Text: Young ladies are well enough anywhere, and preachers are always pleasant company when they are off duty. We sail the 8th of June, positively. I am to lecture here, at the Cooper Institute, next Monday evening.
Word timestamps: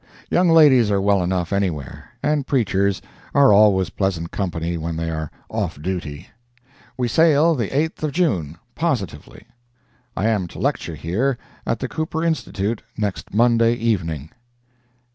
Young 0.31 0.49
ladies 0.49 0.89
are 0.89 0.99
well 0.99 1.21
enough 1.21 1.53
anywhere, 1.53 2.09
and 2.23 2.47
preachers 2.47 3.03
are 3.35 3.53
always 3.53 3.91
pleasant 3.91 4.31
company 4.31 4.75
when 4.75 4.97
they 4.97 5.11
are 5.11 5.29
off 5.47 5.79
duty. 5.79 6.29
We 6.97 7.07
sail 7.07 7.53
the 7.53 7.67
8th 7.67 8.01
of 8.01 8.11
June, 8.11 8.57
positively. 8.73 9.45
I 10.17 10.25
am 10.27 10.47
to 10.47 10.57
lecture 10.57 10.95
here, 10.95 11.37
at 11.67 11.77
the 11.81 11.87
Cooper 11.87 12.23
Institute, 12.23 12.81
next 12.97 13.31
Monday 13.31 13.75
evening. 13.75 14.31